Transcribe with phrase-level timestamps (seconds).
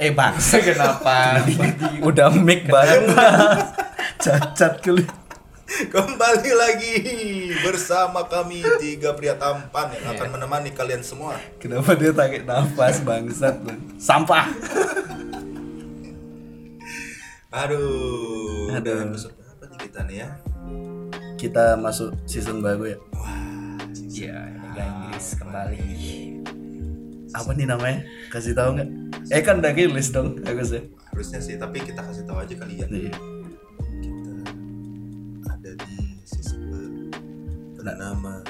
[0.00, 1.44] Eh bangsa Kenapa?
[2.00, 3.12] udah mic bareng
[4.24, 5.04] cacat kali.
[5.70, 6.94] Kembali lagi
[7.60, 11.36] bersama kami tiga pria tampan yang akan menemani kalian semua.
[11.60, 13.80] Kenapa dia tarik nafas bangsat Bang?
[14.00, 14.48] Sampah.
[17.52, 18.72] Aduh.
[18.72, 18.80] Aduh.
[18.80, 20.28] udah episode apa nih kita nih ya?
[21.36, 22.98] Kita masuk season baru ya.
[24.10, 26.39] Iya, Liga Inggris kembali.
[27.30, 28.02] Apa nih namanya?
[28.34, 28.88] Kasih tahu nggak?
[29.30, 30.82] Eh kan udah rilis dong harusnya.
[31.14, 32.86] Harusnya sih, tapi kita kasih tahu aja kali ya.
[32.90, 33.12] Iya.
[34.02, 35.94] Kita ada di
[36.26, 37.10] season baru
[37.78, 38.42] bernama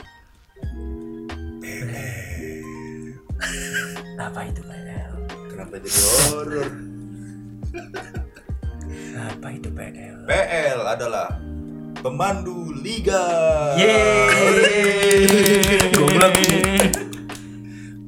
[4.20, 5.12] Apa itu PL?
[5.48, 6.00] Kenapa jadi
[6.30, 6.70] horor?
[9.16, 10.18] Apa itu PL?
[10.28, 11.28] PL adalah
[12.04, 13.24] pemandu liga.
[13.80, 15.24] Yeay.
[15.96, 16.36] Goblok.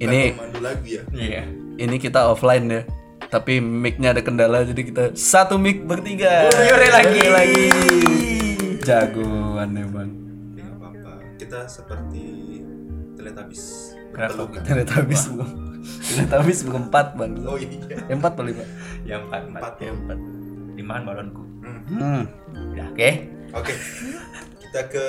[0.02, 0.34] Ini
[0.72, 1.02] lagu ya.
[1.12, 1.42] Iya.
[1.76, 2.82] ini kita offline ya.
[3.28, 6.48] Tapi mic-nya ada kendala jadi kita satu mic bertiga.
[6.52, 7.16] Yore lagi.
[7.16, 7.64] Yore lagi.
[8.82, 10.10] Jagoan emang.
[10.52, 11.12] Ya, nggak apa-apa.
[11.38, 12.24] Kita seperti
[13.14, 13.94] teletabis.
[14.12, 14.52] Kenapa?
[14.92, 15.48] Habis belum.
[15.82, 17.32] Ternyata habis belum empat bang.
[17.48, 17.72] Oh iya.
[17.88, 18.68] Eh, Empat paling pak.
[19.08, 19.60] Yang empat empat.
[19.62, 19.74] Empat.
[19.80, 20.18] Ya, empat.
[20.76, 21.42] Limahan balonku.
[21.62, 21.80] Hmm.
[21.88, 22.22] Hmm.
[22.74, 23.10] Udah, oke.
[23.56, 23.74] Oke.
[24.60, 25.06] Kita ke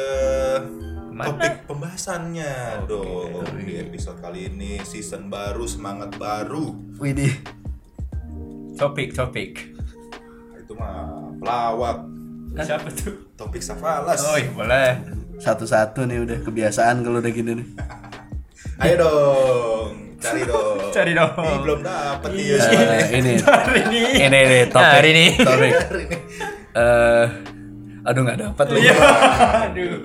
[1.13, 1.29] Ke mana?
[1.29, 2.89] topik pembahasannya Oke.
[2.89, 7.29] dong di episode kali ini season baru semangat baru Widih.
[8.73, 9.61] Topik, topik.
[10.55, 11.05] itu mah
[11.37, 12.01] pelawak
[12.55, 13.29] Siapa tuh?
[13.33, 14.89] topik safalas Oh, iya, boleh.
[15.37, 17.67] Satu-satu nih udah kebiasaan kalau udah gini nih.
[18.81, 21.29] ayo dong cari dong Cari dong.
[21.37, 22.57] Ih, belum dapet Iya.
[22.57, 24.01] Eh, ini Hari ini.
[24.19, 25.25] ini nih topik Hari ini.
[25.37, 26.17] topik ini.
[26.73, 27.25] eh
[28.03, 28.95] aduh nggak dapat lagi Iya.
[29.63, 29.97] Aduh.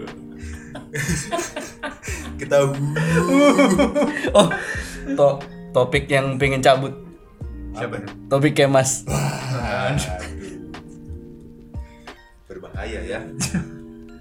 [2.39, 2.57] Kita
[4.33, 4.49] oh
[5.09, 5.29] to
[5.71, 6.93] topik yang pengen cabut.
[7.75, 10.03] Siapa topik kemas Aduh.
[12.49, 13.21] berbahaya ya.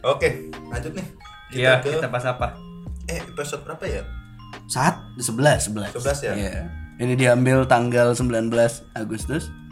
[0.03, 1.07] Oke lanjut nih.
[1.47, 2.59] Kita Iya, ke kita bahas apa?
[3.07, 4.03] eh episode berapa ya?
[4.67, 4.99] Saat?
[5.17, 5.95] Sebelas sebelas.
[5.95, 6.33] 11 ya?
[6.35, 6.67] Iya.
[6.97, 8.51] ini diambil tanggal 19
[8.93, 9.47] Agustus.
[9.47, 9.66] 19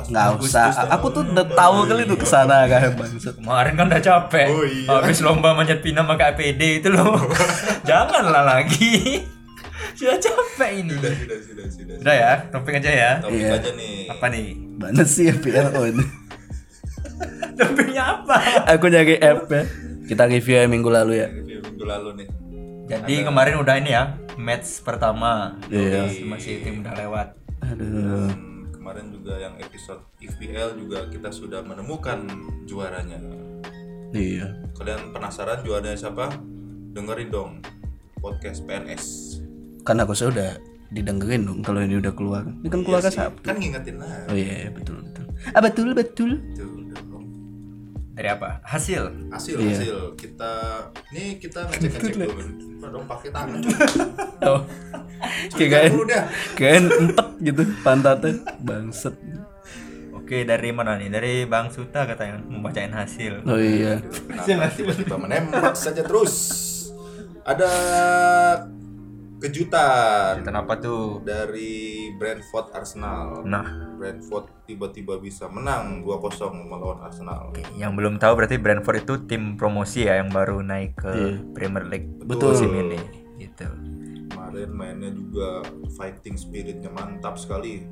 [0.00, 3.84] nggak usah Agustus aku tuh udah tahu kali tuh ke sana kan bangsat Kemarin kan
[3.86, 4.48] udah capek.
[4.48, 4.88] Oh, iya.
[4.94, 7.18] Habis lomba manjat pinang pakai APD itu loh.
[7.88, 9.24] Janganlah lagi.
[9.92, 10.94] Sudah capek ini.
[10.94, 13.12] sudah sudah sudah sudah Udah ya, topik aja ya.
[13.18, 13.56] topik Iya.
[13.56, 14.46] aja nih Apa nih?
[14.76, 16.04] mana sih ya PLO ini
[17.58, 18.36] Topiknya apa?
[18.68, 19.62] aku nyari app ya
[20.04, 22.28] kita review ya minggu lalu ya review minggu lalu nih
[22.86, 24.04] Jadi kemarin udah ini ya,
[24.34, 25.58] match pertama.
[25.68, 26.08] Iya.
[26.24, 27.28] Masih tim udah lewat.
[27.60, 28.30] aduh
[28.88, 32.24] kemarin juga yang episode IPL juga kita sudah menemukan
[32.64, 33.20] juaranya.
[34.16, 36.32] iya Kalian penasaran juaranya siapa?
[36.96, 37.60] Dengerin dong
[38.16, 39.04] podcast PNS.
[39.84, 40.56] kan aku sudah
[40.88, 44.24] didengerin dong kalau ini udah keluar ini kan keluar Iya Sabtu Kan ngingetin lah.
[44.24, 47.24] oh iya iya, betul betul ah betul betul Betul dong.
[48.14, 48.64] Dari apa?
[48.64, 49.04] Hasil.
[49.28, 49.68] Hasil Iya.
[49.70, 50.52] hasil kita
[51.10, 52.40] nih kita ngecek ngecek dulu.
[52.88, 53.60] Dong pakai tangan.
[54.48, 54.60] oh
[55.18, 56.24] Dah.
[56.54, 59.14] kirain empet gitu pantatnya bangset
[60.10, 61.08] Oke, dari mana nih?
[61.08, 63.40] Dari Bang Suta katanya mau bacain hasil.
[63.42, 63.96] oh iya
[64.38, 66.34] Kenapa tiba-tiba menembak saja terus?
[67.40, 67.70] Ada
[69.38, 71.22] kejutan Cerita apa tuh?
[71.22, 71.72] dari
[72.12, 73.40] Brentford Arsenal.
[73.42, 73.64] Nah,
[73.94, 76.28] Brentford tiba-tiba bisa menang 2-0
[76.60, 77.48] melawan Arsenal.
[77.72, 81.40] yang belum tahu berarti Brentford itu tim promosi ya yang baru naik ke Iya.
[81.54, 82.52] Premier League Betul.
[82.52, 83.00] musim ini.
[83.38, 83.64] Gitu.
[84.58, 85.62] Kemarin mainnya juga
[85.94, 87.86] fighting spiritnya mantap sekali.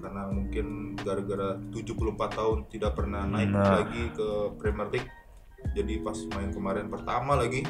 [0.00, 3.84] Karena mungkin gara-gara 74 tahun tidak pernah naik Nah.
[3.84, 5.10] lagi ke Premier League.
[5.76, 7.60] Jadi pas main kemarin pertama lagi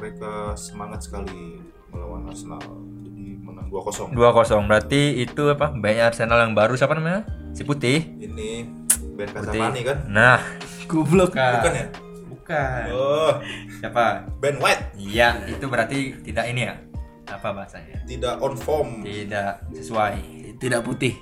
[0.00, 1.60] mereka semangat sekali
[1.92, 2.64] melawan Arsenal.
[3.04, 4.08] Jadi menang 2-0.
[4.08, 5.68] 2-0 berarti itu apa?
[5.68, 7.28] Banyak Arsenal yang baru siapa namanya?
[7.52, 8.00] Si Putih.
[8.16, 8.64] Ini
[9.12, 9.60] Ben Putih.
[9.60, 9.98] Kasamani kan?
[10.08, 10.40] Nah,
[10.88, 12.07] goblok Bukan ya?
[12.48, 12.84] Bukan.
[12.96, 13.32] Oh,
[13.76, 14.24] Siapa?
[14.40, 16.80] Ben White Iya, itu berarti tidak ini ya.
[17.28, 18.00] Apa bahasanya?
[18.08, 19.04] tidak on form.
[19.04, 20.16] Tidak sesuai.
[20.56, 21.12] tidak putih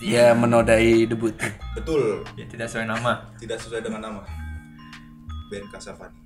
[0.00, 1.36] dia menodai debut
[1.76, 3.28] Betul, Ya, tidak sesuai nama.
[3.36, 4.24] tidak sesuai dengan nama.
[5.52, 6.16] Ben Kasavani.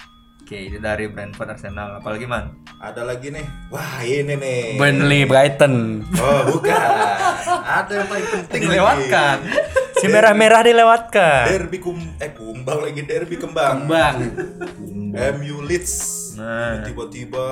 [0.44, 1.96] Oke, itu dari Brentford Arsenal.
[1.96, 2.52] Apalagi man?
[2.76, 3.48] Ada lagi nih.
[3.72, 4.76] Wah, ini nih.
[4.76, 6.76] Burnley Brighton Oh, bukan.
[7.64, 9.36] Ada yang paling penting Dilewatkan.
[9.40, 9.96] lagi.
[9.96, 11.48] Si merah-merah dilewatkan.
[11.48, 13.88] Derby kum eh kumbang lagi derby kembang.
[13.88, 14.16] bang
[15.34, 15.94] MU Leeds.
[16.36, 16.84] Nah.
[16.84, 17.46] Tiba-tiba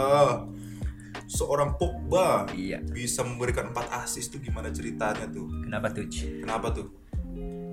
[1.24, 2.84] seorang Pogba Iya.
[2.84, 5.48] bisa memberikan 4 assist tuh gimana ceritanya tuh?
[5.64, 6.04] Kenapa tuh?
[6.12, 6.44] Ci?
[6.44, 6.92] Kenapa tuh?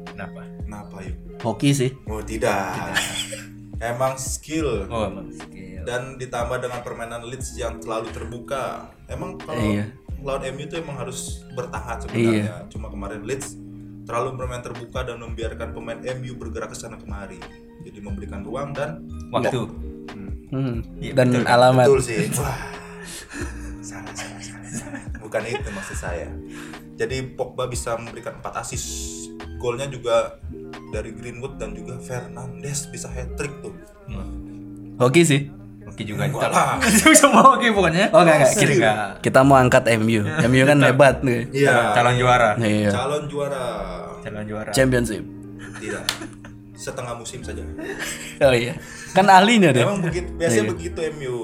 [0.07, 0.47] Kenapa?
[0.63, 1.43] Kenapa yuk?
[1.43, 2.71] hoki sih Oh tidak.
[3.79, 5.83] Emang skill Oh, emang skill.
[5.83, 8.91] dan ditambah dengan permainan Leeds yang selalu terbuka.
[9.07, 9.87] Emang kalau Iya.
[10.19, 12.03] lawan MU itu emang harus bertahan Iya.
[12.03, 12.55] sebenarnya.
[12.67, 13.55] Cuma kemarin Leeds
[14.03, 17.39] terlalu bermain terbuka dan membiarkan pemain MU bergerak ke sana kemari.
[17.81, 19.61] Jadi memberikan ruang dan Waktu.
[20.09, 20.75] Hmm, Hmm.
[20.97, 21.45] Iya, Dan betul.
[21.45, 21.85] alamat.
[21.87, 22.19] betul sih.
[22.35, 22.59] Wah.
[23.79, 25.01] Salah, salah, salah, salah.
[25.19, 26.27] Bukan itu maksud saya.
[26.93, 29.18] Jadi Pogba bisa memberikan 4 assist.
[29.59, 30.39] Golnya juga
[30.89, 33.75] dari Greenwood dan juga Fernandes bisa hat trick tuh.
[34.95, 35.51] Hoki sih.
[35.83, 36.31] Oke juga.
[36.31, 36.79] Walah.
[37.11, 38.07] Semua oke pokoknya.
[38.15, 38.51] Oh enggak enggak.
[38.55, 38.79] Serius.
[38.79, 40.23] Kita, kita mau angkat MU.
[40.23, 41.51] MU kan hebat nih.
[41.51, 41.91] Iya.
[41.91, 42.49] Calon juara.
[42.55, 42.91] Iya.
[42.95, 43.65] Calon juara.
[44.23, 44.71] Calon juara.
[44.71, 45.23] Championship.
[45.83, 46.03] Tidak.
[46.79, 47.59] Setengah musim saja.
[48.39, 48.79] Oh iya.
[49.11, 49.83] Kan ahlinya deh.
[49.83, 50.71] Memang begitu, biasanya Iya.
[50.71, 51.35] begitu MU.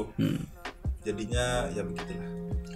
[1.04, 1.46] Jadinya
[1.76, 2.30] ya begitulah.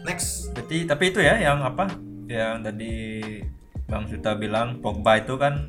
[0.03, 0.51] Next.
[0.51, 1.87] Berarti tapi itu ya yang apa?
[2.27, 2.93] Yang tadi
[3.89, 5.67] Bang Suta bilang Pogba itu kan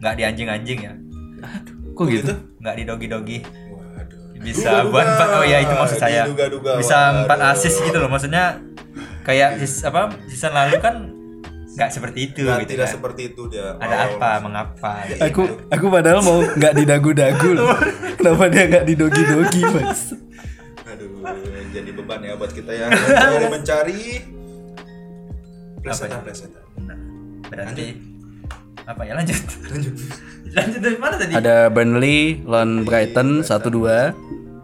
[0.00, 0.94] nggak di anjing-anjing ya.
[1.92, 2.32] Kok gitu?
[2.58, 3.38] Nggak di dogi-dogi.
[3.70, 4.40] Waduh.
[4.40, 6.22] Bisa buat empat oh ya itu maksud saya.
[6.74, 8.58] Bisa empat assist gitu loh maksudnya
[9.22, 10.94] kayak sis, apa season lalu kan
[11.74, 12.94] nggak seperti itu Nggak, gitu tidak kan.
[12.94, 13.66] seperti itu dia.
[13.76, 14.92] Ada Oh, apa, mengapa?
[15.04, 15.20] gitu.
[15.20, 17.74] Aku aku padahal mau nggak didagu-dagu loh.
[18.18, 20.14] Kenapa dia nggak didogi-dogi, Mas?
[20.86, 21.18] Aduh,
[21.70, 24.00] jadi beban ya buat kita yang mencari mencari
[25.80, 26.63] plesetan plesetan.
[27.54, 27.86] Berarti
[28.84, 29.38] apa ya lanjut?
[30.56, 31.32] lanjut dari mana tadi?
[31.32, 34.14] Ada Burnley lawan Brighton 1-2.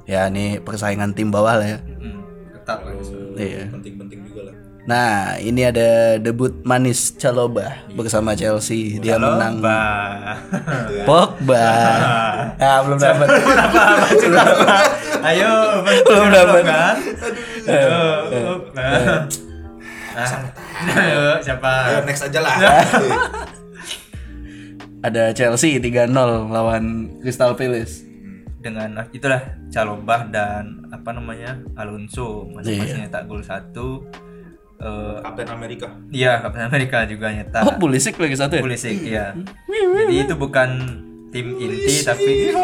[0.04, 1.78] Ya ini persaingan tim bawah lah ya.
[1.78, 2.20] Hmm,
[2.52, 2.92] ketat lah.
[3.34, 3.70] Iya.
[3.70, 4.54] Penting-penting juga lah.
[4.80, 8.98] Nah, ini ada debut manis Caloba bersama Chelsea.
[8.98, 10.34] Dia menang Bah.
[11.08, 11.68] Pogba.
[12.60, 13.28] Ah, belum dapat.
[15.22, 15.52] Ayo,
[16.04, 16.60] Belum dapat.
[16.60, 16.96] kan?
[17.64, 17.96] Ayo,
[18.74, 19.24] nah.
[20.10, 20.36] Nah, ayo,
[21.46, 21.70] siapa?
[21.90, 22.54] Ayo next aja lah.
[25.06, 26.12] Ada Chelsea 3-0
[26.52, 26.84] lawan
[27.24, 28.04] Crystal Palace.
[28.60, 29.40] Dengan itulah
[29.72, 34.04] Calobah dan apa namanya Alonso masing-masing nyetak gol satu.
[34.80, 35.88] Eh, Kapten Amerika.
[36.12, 37.64] Iya, Kapten Amerika juga nyetak.
[37.64, 38.62] Oh, Pulisic lagi satu ya?
[38.64, 39.32] Pulisic, iya.
[39.68, 40.70] Jadi itu bukan
[41.30, 42.50] tim inti tapi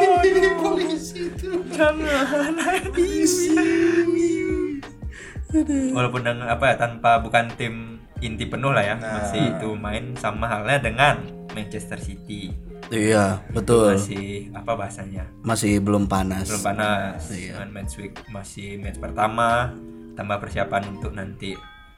[5.94, 10.46] walaupun dengan apa ya tanpa bukan tim inti penuh lah ya masih itu main sama
[10.46, 11.14] halnya dengan
[11.52, 12.52] Manchester City
[12.86, 13.98] Iya, betul.
[13.98, 16.46] masih apa bahasanya Masih belum panas.
[16.46, 19.74] belum panas dengan match week masih match pertama
[20.14, 21.52] tambah persiapan untuk nanti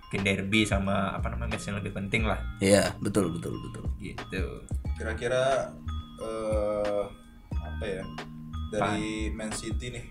[0.09, 3.85] ke derby sama apa namanya match yang lebih penting lah Iya, betul betul betul.
[4.01, 4.43] gitu
[4.97, 5.71] Kira-kira
[6.19, 7.03] eh
[7.53, 8.03] apa ya?
[8.69, 10.05] Dari Man City nih.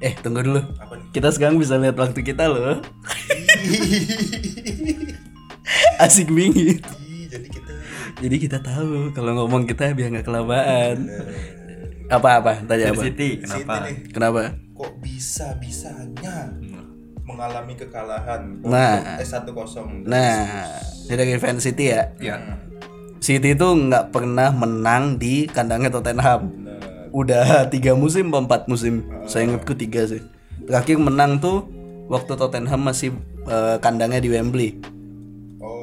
[0.00, 0.60] Eh, tunggu dulu.
[0.78, 1.04] Apa nih?
[1.10, 2.78] Kita sekarang bisa lihat waktu kita loh.
[6.04, 6.82] Asik bingit.
[7.30, 7.72] Jadi kita
[8.20, 10.96] Jadi kita tahu kalau ngomong kita biar nggak kelamaan.
[12.10, 12.66] Apa-apa?
[12.66, 13.02] Tanya apa?
[13.06, 14.40] City kenapa City nih Kenapa?
[14.74, 16.50] kok bisa bisanya
[17.22, 19.20] mengalami kekalahan Nah.
[19.20, 20.74] eh 1-0 Nah,
[21.06, 22.10] dari fans City ya.
[22.18, 22.36] ya
[23.20, 26.40] City itu nggak pernah menang di kandangnya Tottenham.
[26.56, 26.80] Nah,
[27.12, 29.04] Udah tiga musim, apa empat musim.
[29.28, 30.24] Saya ingatku tiga sih.
[30.64, 31.68] Terakhir menang tuh
[32.08, 33.12] waktu Tottenham masih
[33.44, 34.80] eh, kandangnya di Wembley.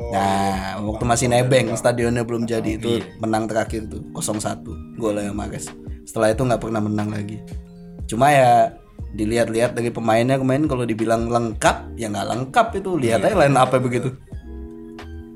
[0.08, 5.68] Nah, waktu masih nebeng, stadionnya belum jadi itu menang terakhir tuh 0-1 golnya Mares.
[6.08, 7.44] Setelah itu nggak pernah menang lagi.
[8.08, 8.72] Cuma ya
[9.12, 13.76] dilihat-lihat dari pemainnya kemarin kalau dibilang lengkap ya nggak lengkap itu lihat aja lain apa
[13.84, 14.16] begitu.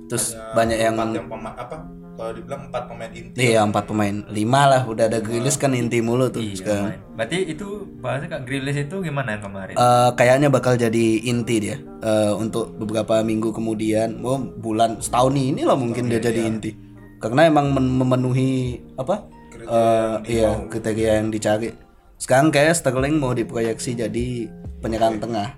[0.07, 4.81] Terus banyak yang yang apa kalau dibilang empat pemain inti iya empat pemain lima lah
[4.85, 6.93] udah ada Grealish kan inti mulu tuh sekarang.
[6.93, 7.01] main.
[7.17, 11.81] berarti itu bahasanya kak Grilis itu gimana yang kemarin Eh, kayaknya bakal jadi inti dia
[11.81, 16.73] Eh, untuk beberapa minggu kemudian, oh bulan setahun ini lah mungkin dia jadi inti.
[17.17, 18.51] Karena emang men- memenuhi
[18.97, 19.25] apa?
[19.61, 21.73] eh, iya kriteria yang dicari.
[22.17, 24.45] Sekarang kayak Sterling mau diproyeksi jadi
[24.77, 25.57] penyerang tengah.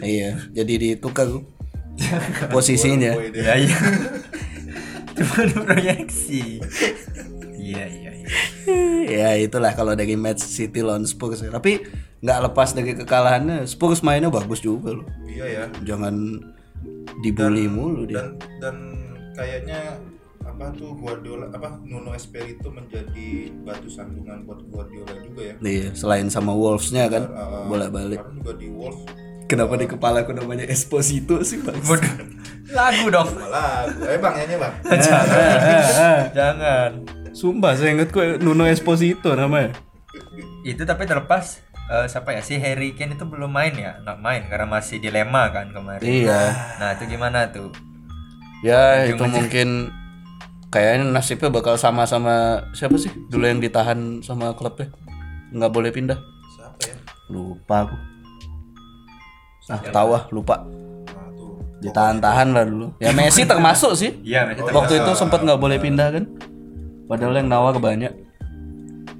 [0.00, 1.28] Iya, jadi ditukar
[2.52, 3.16] posisinya.
[3.16, 3.44] Boy, dia.
[3.44, 3.76] ya iya
[5.14, 6.58] cuma proyeksi
[7.56, 8.28] iya iya iya
[9.04, 11.40] ya itulah kalau dari match City lawan Spurs.
[11.40, 11.84] Tapi
[12.18, 15.04] nggak lepas dari kekalahannya, Spurs mainnya bagus juga loh.
[15.24, 16.40] iya ya Jangan
[17.20, 18.16] dibully mulu dia.
[18.18, 18.28] dan
[18.58, 18.76] dan
[19.32, 20.00] kayaknya
[20.40, 23.28] apa tuh Guardiola apa Nuno Espirito menjadi
[23.60, 28.20] batu sandungan buat Guardiola juga ya Iya, selain sama Wolves-nya kan, Uh, bolak-balik.
[28.34, 29.04] juga di Wolves
[29.54, 31.78] Kenapa di kepala aku namanya Esposito sih, Bang?
[31.80, 32.14] Waduh,
[32.66, 34.74] lagu dong malah eh bang nyanyi bang
[36.36, 36.90] jangan
[37.30, 39.70] Sumpah, saya ingat kok Nuno Esposito namanya.
[40.62, 44.42] itu tapi terlepas eh, siapa ya si Harry Kane itu belum main ya nggak main
[44.46, 46.40] karena masih dilema kan kemarin Iya.
[46.78, 47.70] nah itu gimana tuh
[48.58, 49.92] Ya, itu mungkin
[50.72, 53.12] kayaknya nasibnya bakal sama-sama siapa sih?
[53.28, 54.88] Dulu yang ditahan sama klubnya.
[55.52, 56.16] Nggak boleh pindah.
[56.48, 56.96] siapa ya
[57.28, 57.96] Lupa aku.
[59.66, 60.60] Ah, tahu ah, lupa.
[61.08, 65.56] nah tuh ditahan-tahan lah dulu ya Messi termasuk sih Iya, Messi waktu itu sempat nggak
[65.56, 66.24] boleh pindah kan
[67.04, 68.12] padahal yang nawar banyak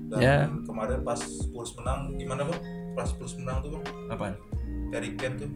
[0.09, 0.47] Dan Ya.
[0.63, 2.61] kemarin pas Spurs menang gimana bang?
[2.95, 4.35] Pas Spurs menang tuh bang, apaan?
[4.95, 5.51] Harry Kane tuh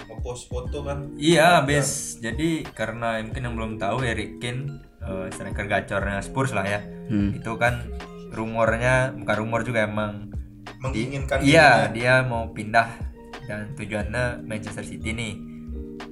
[0.00, 1.12] ngepost foto kan?
[1.14, 2.16] Iya, habis.
[2.16, 6.80] Jadi karena mungkin yang belum tahu Harry Kane eh, striker gacornya Spurs lah ya.
[7.12, 7.36] Hmm.
[7.36, 7.84] Itu kan
[8.32, 10.32] rumornya bukan rumor juga emang
[10.80, 13.09] Menginginkan Iya, dia mau pindah
[13.50, 15.34] dan tujuannya Manchester City nih.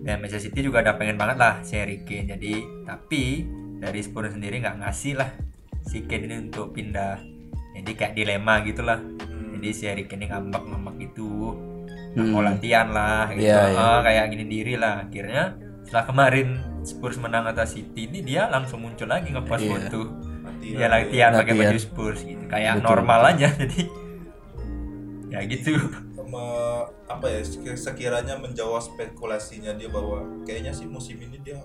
[0.02, 2.34] Dan Manchester City juga udah pengen banget lah si Harry Kane.
[2.34, 2.52] Jadi
[2.82, 3.46] tapi
[3.78, 5.30] dari Spurs sendiri nggak ngasih lah
[5.86, 7.22] si Kane ini untuk pindah.
[7.78, 8.98] Jadi kayak dilema gitulah.
[8.98, 9.54] Hmm.
[9.54, 11.54] Jadi si Harry Kane ini ngambek-ngambek gitu.
[12.18, 13.46] Nggak mau latihan lah gitu.
[13.46, 13.78] Iya, iya.
[13.78, 15.06] Ah, kayak gini diri lah.
[15.06, 15.54] Akhirnya
[15.86, 16.48] setelah kemarin
[16.82, 19.70] Spurs menang atas City ini dia langsung muncul lagi ngepost Iya.
[19.86, 20.02] foto.
[20.58, 22.44] Dia latihan pakai baju Spurs gitu.
[22.50, 23.82] Kayak normal aja jadi
[25.28, 25.76] ya gitu.
[26.28, 31.56] Me- apa ya sek- sekiranya menjawab spekulasinya dia bahwa kayaknya sih musim ini dia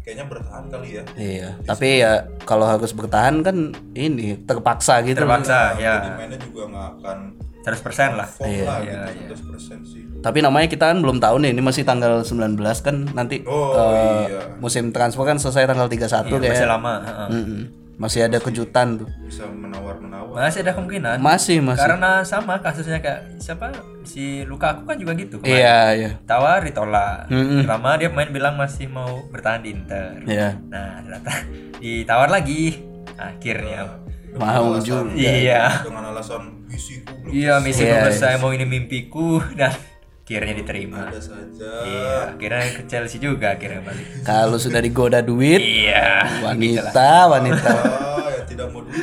[0.00, 3.56] kayaknya bertahan kali ya iya tapi ya kalau harus bertahan kan
[3.92, 7.18] ini terpaksa gitu Terpaksa jadi ya mainnya juga nggak akan
[7.62, 8.26] 100% lah.
[8.42, 11.82] Iya, lah iya, gitu 100% sih tapi namanya kita kan belum tahu nih ini masih
[11.82, 16.52] tanggal 19 kan nanti oh eh, iya musim transfer kan selesai tanggal 31 Iya, kayak
[16.52, 16.92] masih lama.
[17.00, 17.28] heeh.
[17.32, 17.62] Mm-mm.
[18.02, 21.16] Masih ada kejutan tuh bisa menawar menawar Masih ada kemungkinan.
[21.18, 23.70] masih masih Karena sama kasusnya kayak siapa
[24.02, 25.38] si Lukaku kan juga gitu.
[25.38, 25.54] kemarin.
[25.54, 27.28] iya iya Tawar ditolak.
[27.28, 27.62] Mm-mm.
[27.62, 30.18] Pertama dia pemain bilang masih mau bertahan di Inter.
[30.24, 31.30] iya Nah, ternyata
[31.78, 32.82] ditawar lagi.
[33.14, 34.02] Akhirnya.
[34.32, 35.84] mau Alasan- juga Iya.
[35.84, 38.04] dengan alasan visiku belum Iya, misi Iya, belum iya.
[38.10, 39.28] selesai mau ini mimpiku
[39.60, 39.76] dan
[40.24, 40.98] akhirnya diterima.
[41.04, 41.70] ada saja.
[41.82, 44.06] Iya, akhirnya ke Chelsea juga akhirnya balik.
[44.22, 46.24] kalau sudah digoda duit Iya.
[46.40, 47.68] wanita wanita.
[47.68, 49.02] Ah ya tidak mau duit.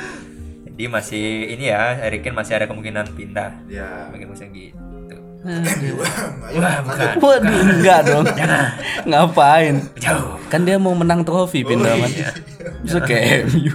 [0.66, 3.52] Jadi masih ini ya, Harry Kane masih ada kemungkinan pindah.
[3.68, 4.08] ya.
[4.10, 5.18] Bagi musim gitu.
[5.40, 5.96] ayo
[6.54, 7.16] Wah, bukan.
[7.18, 8.26] waduh enggak dong.
[9.06, 9.76] Ngapain?
[9.98, 10.36] Jauh.
[10.48, 12.12] kan dia mau menang trofi pindah man
[12.80, 13.70] bisa kayak MU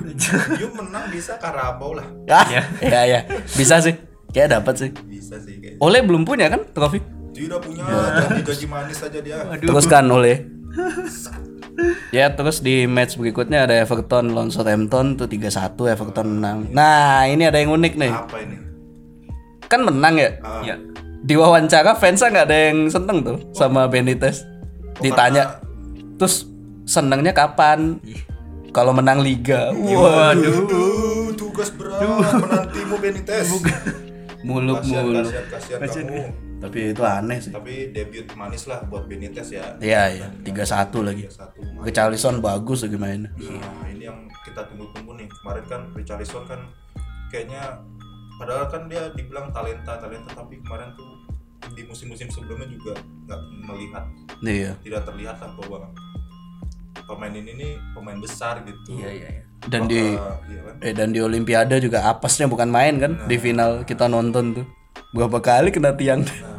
[0.58, 2.04] yuk menang bisa Karabau lah.
[2.26, 2.62] Ah Iya.
[2.82, 3.94] ya ya bisa sih.
[4.28, 4.90] Kayak dapat sih.
[5.04, 6.98] Bisa sih kayak Oleh belum punya kan trofi
[7.34, 9.38] tidak punya janji janji manis aja dia.
[9.58, 10.46] Terus kan Oleh
[12.16, 16.58] ya terus di match berikutnya ada Everton lawan Southampton tuh 3-1 Everton menang.
[16.70, 18.12] Nah ini ada yang unik nih.
[18.14, 18.56] Apa ini?
[19.66, 20.30] Kan menang ya?
[20.40, 20.76] Ah, Iya.
[21.24, 24.44] di wawancara fansnya nggak ada yang seneng tuh sama Benitez.
[24.98, 25.58] Ditanya
[26.14, 26.46] terus
[26.84, 27.98] senengnya kapan?
[28.70, 29.70] Kalau menang liga.
[29.70, 30.66] Waduh.
[30.66, 33.46] Aduh, tugas berat menantimu Benitez.
[34.46, 35.24] Muluk kasihan muluk.
[35.48, 36.04] kasihan kasihan.
[36.04, 37.52] kamu tapi itu aneh sih.
[37.52, 39.76] Tapi debut manis lah buat Benitez ya.
[39.76, 40.26] Iya iya.
[40.40, 41.28] 3-1 lagi.
[41.28, 43.28] satu Richarlison bagus lagi mainnya.
[43.36, 45.28] Nah, ini yang kita tunggu-tunggu nih.
[45.28, 46.60] Kemarin kan Richarlison kan
[47.28, 47.84] kayaknya
[48.40, 51.12] padahal kan dia dibilang talenta talenta tapi kemarin tuh
[51.72, 52.96] di musim-musim sebelumnya juga
[53.28, 54.04] nggak melihat.
[54.40, 54.72] Iya.
[54.80, 55.88] Tidak terlihat lah bahwa
[57.04, 58.96] pemain ini nih pemain besar gitu.
[58.96, 59.42] Iya, iya, iya.
[59.64, 60.74] dan di Bahwa- iya kan?
[60.80, 63.12] eh dan di Olimpiade juga apesnya bukan main kan?
[63.24, 64.66] Di final kita nonton tuh.
[65.14, 66.53] Berapa kali kena tiang Nah,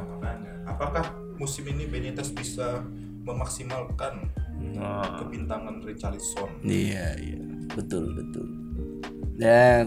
[0.85, 2.85] apakah musim ini Benitez bisa
[3.25, 6.47] memaksimalkan Nah, kebintangan Richarlison?
[6.63, 7.37] iya iya
[7.75, 8.47] betul betul
[9.35, 9.83] ya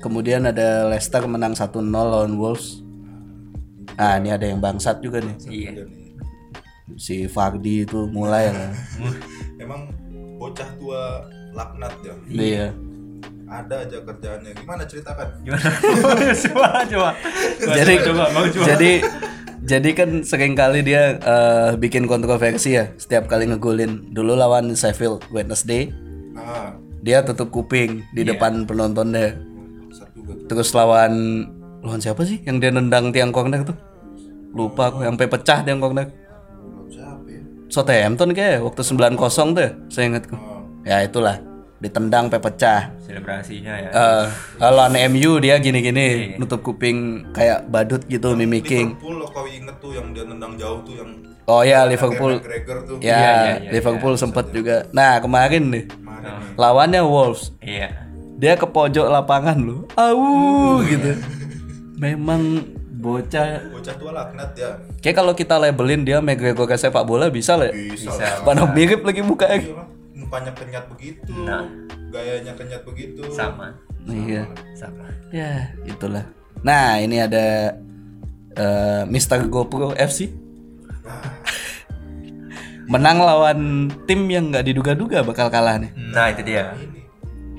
[0.00, 2.80] kemudian ada Leicester menang 1-0 lawan Wolves
[3.96, 5.70] ah ini ada yang bangsat juga nih iya.
[5.76, 6.12] Dan nih,
[6.96, 8.72] si Fardi itu mulai lah
[9.62, 9.92] Emang
[10.36, 12.14] bocah tua laknat ya.
[12.28, 12.66] iya
[13.44, 14.52] Ada aja kerjaannya.
[14.54, 15.40] Gimana ceritakan?
[15.40, 15.72] Gimana?
[16.44, 17.10] coba, coba.
[17.74, 18.66] jadi coba, mau coba.
[18.68, 18.92] jadi
[19.68, 25.28] jadi kan sering kali dia eh, bikin kontroversi ya setiap kali ngegolin dulu lawan Sheffield
[25.28, 25.92] Wednesday.
[26.32, 26.72] Ah,
[27.04, 29.36] dia tutup kuping di depan penontonnya
[29.92, 31.44] satu gak terus lawan
[31.84, 33.76] lawan siapa sih yang dia nendang tiang corner tuh?
[34.56, 35.78] Lupa aku sampai pecah tiang
[36.88, 37.40] siapa ya?
[37.68, 39.20] Southampton kayak waktu 9-0
[39.52, 41.36] tuh ya, saya ingatku Oh, ya itulah.
[41.78, 42.80] Ditendang sampai pecah.
[42.98, 43.90] Selebrasinya ya.
[43.94, 44.26] Eh
[44.58, 48.98] lawan MU dia gini-gini nutup kuping kayak badut gitu mimicking.
[48.98, 51.10] Liverpool kau inget tuh yang dia nendang jauh tuh yang
[51.46, 52.42] oh ya Liverpool.
[52.42, 52.96] McGregor tuh.
[52.98, 54.90] Ya Iya, iya, iya, Liverpool sempet juga.
[54.90, 56.54] Nah kemarin nih kemarin nih.
[56.58, 57.54] lawannya Wolves.
[57.62, 58.10] Iya.
[58.38, 59.86] dia ke pojok lapangan loh.
[59.94, 61.14] Au gitu.
[62.02, 62.66] Memang
[62.98, 63.62] bocah.
[63.70, 67.70] Bocah tua laknat ya kayak kalau kita labelin dia McGregor ke sepak bola bisa lah
[67.70, 67.74] ya?
[67.74, 68.10] Bisa,
[68.42, 68.66] Bisa.
[68.74, 69.58] mirip lagi mukanya.
[69.62, 69.90] Iya, Bang.
[70.18, 71.32] mukanya kenyat begitu.
[71.46, 71.62] Nah.
[72.08, 73.20] gayanya kenyat begitu.
[73.30, 73.76] Sama.
[74.10, 74.48] iya.
[74.74, 75.06] Sama.
[75.30, 76.26] ya itulah.
[76.64, 77.76] Nah ini ada
[78.52, 79.44] eh, Mr.
[79.46, 80.32] GoPro FC
[82.88, 83.58] menang lawan
[84.04, 86.72] tim yang nggak diduga-duga bakal kalah nih Nah, itu dia.
[86.74, 87.04] ini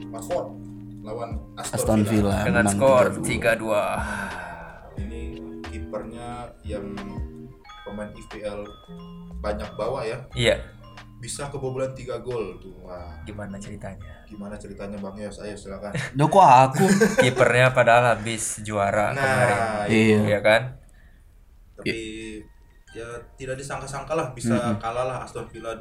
[0.10, 0.58] Watford
[1.00, 2.34] lawan Aston, Aston Villa.
[2.34, 3.22] Villa Dengan skor 3-2.
[3.22, 5.00] 3-2.
[5.00, 5.22] ini
[5.66, 6.30] kipernya
[6.64, 6.86] yang
[7.84, 8.60] pemain IPL
[9.40, 10.56] banyak bawa ya Iya.
[11.20, 14.24] Bisa kebobolan 3 gol tuh wah Gimana ceritanya?
[14.24, 16.86] gimana ceritanya bang Yos ayo silakan Duh kok aku?
[17.20, 19.52] Kipernya padahal habis juara kemarin.
[19.52, 20.20] nah Iya.
[20.26, 20.62] Iya kan?
[21.76, 21.96] tapi
[22.92, 25.72] ya tidak disangka-sangka lah bisa kalah lah Aston Villa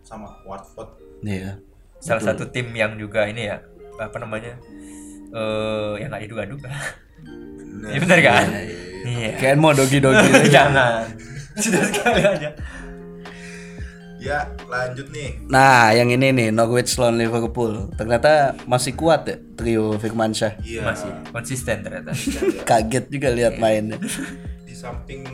[0.00, 1.58] sama Watford Iya.
[1.98, 3.60] Salah satu tim yang juga ini ya,
[3.94, 4.56] apa namanya?
[5.30, 6.70] Eh, yang nggak diduga-duga.
[7.84, 8.46] Iya benar kan?
[9.04, 9.30] Iya.
[9.36, 10.24] Kayak mau dogi-dogi.
[10.54, 11.04] Jangan.
[11.54, 12.50] Sudah sekali aja.
[14.20, 17.88] Ya lanjut nih Nah, yang ini nih Norwich lawan Liverpool.
[17.90, 20.60] Ternyata masih kuat ya trio Firmansyah.
[20.60, 22.12] iya Masih konsisten ternyata.
[22.68, 23.96] Kaget juga lihat mainnya.
[24.60, 25.24] di samping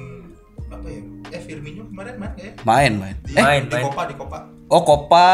[0.64, 3.16] apa ya eh Firmino kemarin main ya Main, main.
[3.21, 3.85] di, Main, di main.
[3.85, 5.26] Copa di Copa Oh, Copa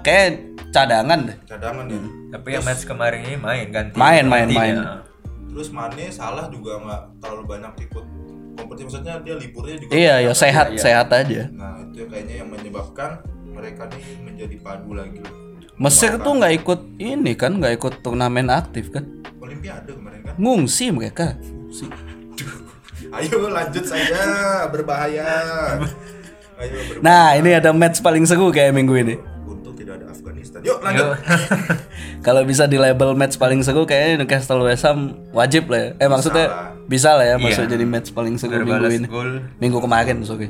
[0.00, 1.36] kayak cadangan deh.
[1.44, 1.98] cadangan ya
[2.32, 3.94] Tapi yang match kemarin ini main ganti.
[3.94, 4.76] Main, main, main.
[5.46, 8.04] terus Mane salah juga nggak terlalu banyak ikut
[8.56, 10.36] kompetisi maksudnya dia liburnya juga Iya, ya banyak.
[10.36, 10.80] sehat, iya.
[10.80, 11.42] sehat aja.
[11.52, 13.10] nah itu kayaknya yang menyebabkan
[13.46, 15.20] mereka nih menjadi padu lagi
[15.76, 19.04] Mesir tuh nggak ikut ini kan, nggak ikut turnamen aktif kan?
[19.36, 21.36] Olimpiade kemarin kan Ngungsi mereka.
[21.68, 21.92] Si-
[23.06, 24.20] ayo lanjut saja
[24.66, 25.28] berbahaya
[26.56, 29.14] ayo berbahaya Nah, ini ada match paling seru kayak minggu ini.
[30.66, 31.16] Yuk lanjut Yuk.
[32.26, 34.98] Kalau bisa di label match paling seru kayaknya Newcastle West Ham
[35.30, 35.90] wajib lah ya.
[35.96, 36.74] Eh maksudnya lah.
[36.84, 37.70] bisa lah ya masuk Iya.
[37.70, 39.06] jadi match paling seru minggu Berbalas ini.
[39.06, 40.48] gol Minggu kemarin sorry.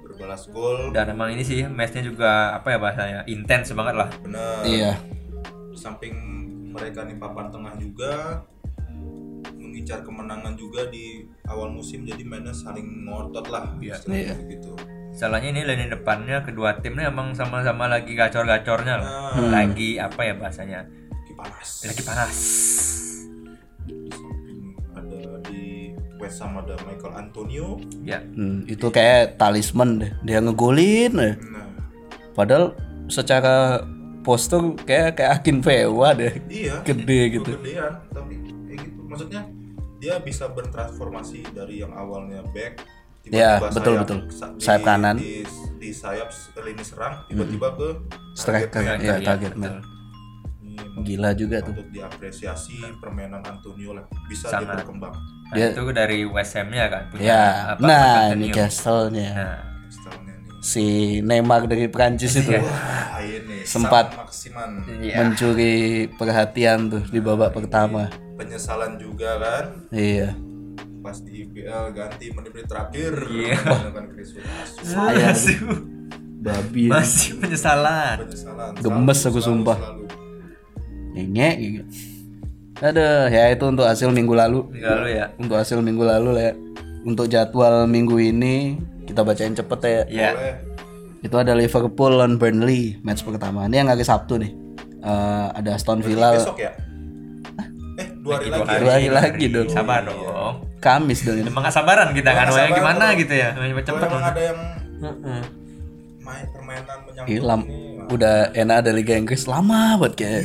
[0.00, 4.08] berbalas gol dan emang ini sih matchnya juga apa ya bahasanya intens banget lah.
[4.20, 4.92] bener Iya.
[5.66, 6.14] di samping
[6.70, 8.12] mereka nih papan tengah juga
[9.52, 13.94] mengincar kemenangan juga di awal musim jadi mainnya saling ngotot lah Iya.
[13.94, 14.50] istilahnya Iya.
[14.52, 14.72] gitu
[15.16, 19.32] Salahnya ini lini depannya kedua tim ini emang sama-sama lagi gacor-gacornya lah.
[19.32, 19.48] Nah.
[19.48, 20.84] Lagi apa ya bahasanya?
[21.08, 22.36] lagi panas Lagi panas.
[24.92, 28.20] ada di West Ham ada Michael Antonio Ya.
[28.20, 30.12] Hmm, itu kayak talisman deh.
[30.20, 31.34] Dia ngegolin deh.
[31.40, 31.64] nah
[32.36, 32.76] Padahal
[33.08, 33.80] secara
[34.20, 36.36] postur kayak kayak Akin Pewa deh.
[36.52, 37.56] iya Gede gitu.
[37.56, 38.34] kegedean tapi
[38.68, 39.42] kayak gitu maksudnya
[39.96, 42.84] dia bisa bertransformasi dari yang awalnya back
[43.28, 44.18] tiba-tiba betul, sayap- betul.
[44.20, 45.16] di- Sayap kanan.
[45.16, 45.32] di,
[45.76, 47.88] di sayap lini serang tiba-tiba ke
[48.32, 49.74] Striker target ya Iya, target betul.
[49.76, 49.94] man.
[50.98, 51.72] Gila juga tuh.
[51.72, 54.64] patut diapresiasi permainan Antonio lah bisa Sangat.
[54.66, 55.14] dia berkembang
[55.46, 58.34] Nah, Dia- itu dari West Ham-nya kan punya Ya, apa, nah Antonio.
[58.34, 59.30] ini Castle-nya.
[59.32, 59.58] Nah,
[60.58, 60.82] Si
[61.20, 64.10] Neymar dari Prancis itu wah ini Sempat.
[64.10, 65.14] Sam Maximan iya.
[65.16, 65.76] mencuri
[66.10, 68.10] perhatian tuh di babak pertama.
[68.34, 70.34] penyesalan juga kan Iya.
[71.06, 73.54] Pas di IPL ganti menit-menit terakhir Iya.
[73.62, 74.82] menggunakan Chris Wood Asu.
[74.82, 75.56] Saya Masih,
[76.42, 78.16] babi masih penyesalan.
[78.26, 79.78] penyesalan Gemes Selalu, aku selalu, sumpah.
[81.14, 81.82] ngengek gitu.
[82.82, 84.66] Aduh, ya itu untuk hasil minggu lalu.
[84.74, 85.30] Lalu ya.
[85.38, 86.54] Untuk hasil minggu lalu lah ya.
[87.06, 90.02] Untuk jadwal minggu ini kita bacain cepet ya.
[90.10, 90.30] Ya.
[90.34, 90.54] boleh
[91.22, 93.64] Itu ada Liverpool lawan Burnley match pertama.
[93.70, 94.52] Ini yang hari Sabtu nih.
[95.06, 96.74] Eh, ada Aston Villa besok ya
[98.26, 99.68] dua hari Dua lagi Dua hari lagi dong.
[99.70, 100.18] Sabar dong.
[100.82, 101.38] Kamis dong.
[101.46, 104.58] Emang gak sabaran kita kan, sabaran gimana gitu ya, Kalau cepet emang ada yang
[104.96, 105.42] Heeh.
[106.26, 110.42] main permainan menyangkut ini Udah enak ada Liga Inggris lama banget kayak.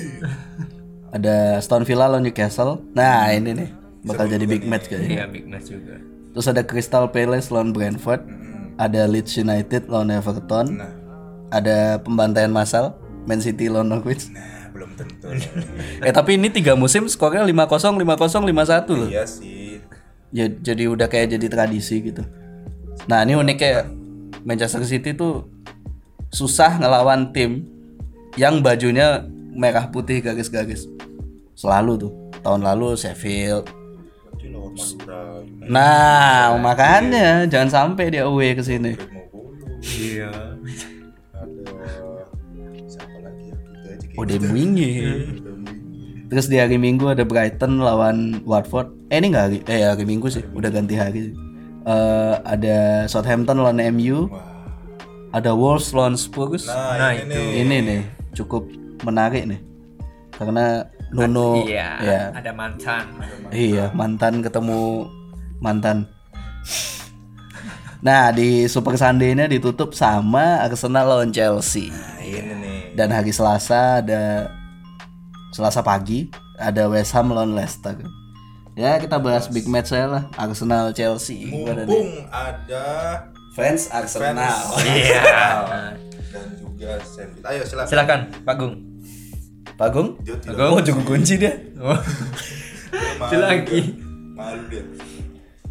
[1.11, 2.79] ada Aston Villa lawan Newcastle.
[2.95, 3.69] Nah, ini nih
[4.01, 5.09] bakal jadi big match kayaknya.
[5.13, 5.99] Iya, big match juga.
[6.31, 8.23] Terus ada Crystal Palace lawan Brentford.
[8.79, 10.79] Ada Leeds United lawan Everton.
[10.79, 10.89] nah
[11.51, 12.95] Ada pembantaian massal
[13.27, 14.31] Man City lawan Norwich.
[14.31, 15.27] nah belum tentu
[16.07, 19.09] eh tapi ini tiga musim skornya 5-0, 5-0, 5-1 loh.
[19.11, 19.61] iya sih
[20.31, 22.23] Ya, jadi udah kayak jadi tradisi gitu.
[23.11, 23.91] Nah ini uniknya
[24.47, 25.51] Manchester City tuh
[26.31, 27.67] susah ngelawan tim
[28.39, 30.87] yang bajunya merah putih garis-garis.
[31.59, 32.11] Selalu tuh.
[32.41, 33.67] Tahun lalu Sheffield.
[35.67, 38.95] Nah makanya jangan sampai dia away ke sini.
[39.83, 40.50] Iya.
[44.21, 44.91] Udah wingi.
[46.29, 48.87] Terus di hari Minggu ada Brighton lawan Watford.
[49.11, 51.33] Eh ini nggak hari, eh hari Minggu sih, udah ganti hari.
[51.83, 54.29] Eh ada Southampton lawan MU,
[55.31, 56.69] ada Wolves lawan Spurs.
[56.69, 57.41] nah, Nah, ini itu.
[57.65, 58.63] ini nih cukup
[59.01, 59.59] menarik nih
[60.31, 63.03] karena Nuno Iya, ya ada mantan.
[63.51, 65.09] iya mantan ketemu
[65.59, 66.07] mantan
[68.01, 71.93] nah di Super Sunday-nya ditutup sama Arsenal lawan Chelsea.
[71.93, 72.79] Nah, ini nih.
[72.97, 74.49] Dan hari Selasa ada
[75.53, 77.97] Selasa pagi ada West Ham lawan Leicester.
[78.73, 80.23] Ya kita bahas big match saya lah.
[80.33, 81.51] Arsenal Chelsea.
[81.51, 82.85] Mumpung ada
[83.53, 84.49] fans Arsenal.
[84.73, 85.21] fans Iya.
[86.31, 87.43] dan juga Sheffield.
[87.45, 87.89] Ayo silakan.
[87.91, 88.73] Silakan, Pak Gung.
[89.75, 90.07] Pagung?
[90.21, 90.73] Dia tidak Agung.
[90.77, 91.53] oh juga kunci dia.
[91.81, 91.97] Oh,
[93.21, 93.97] lagi.
[94.37, 94.81] malu dia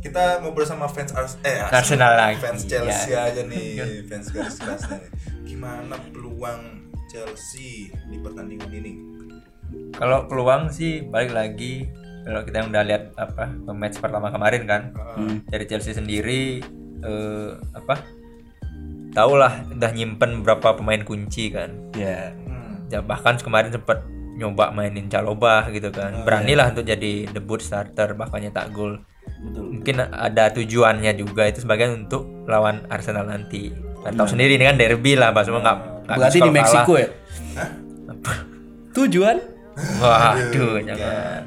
[0.00, 2.16] kita ngobrol sama fans Ars eh Arsenal.
[2.16, 3.28] Lagi, fans Chelsea ya.
[3.28, 3.76] aja nih
[4.08, 5.10] fans garis kerasnya nih.
[5.44, 6.60] Gimana peluang
[7.06, 8.92] Chelsea di pertandingan ini?
[9.94, 11.86] Kalau peluang sih balik lagi
[12.20, 14.82] kalau kita yang udah lihat apa match pertama kemarin kan
[15.16, 15.44] Hmm.
[15.46, 16.60] dari Chelsea sendiri
[17.00, 18.00] eh, apa
[19.10, 21.92] tau lah udah nyimpen beberapa pemain kunci kan.
[21.92, 22.32] Ya.
[22.32, 22.88] Hmm.
[22.88, 24.00] ya bahkan kemarin sempat
[24.34, 26.24] nyoba mainin Caloba gitu kan.
[26.24, 29.04] Beranilah untuk jadi debut starter bahkan nyetak gol
[29.40, 29.64] Betul.
[29.80, 33.72] mungkin ada tujuannya juga itu sebagian untuk lawan Arsenal nanti.
[34.00, 37.08] Kan tahu sendiri ini kan derby lah Pak semua nggak Berarti di Meksiko ya?
[38.92, 39.36] Tujuan?
[40.00, 41.42] waduh jangan.